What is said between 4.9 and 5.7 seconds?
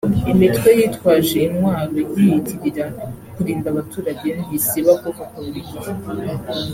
kuvuka buri